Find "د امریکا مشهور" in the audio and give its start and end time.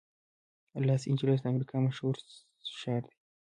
1.41-2.15